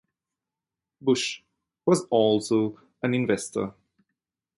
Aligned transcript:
Bush 0.99 1.43
was 1.85 2.05
also 2.09 2.79
an 3.03 3.13
investor. 3.13 3.75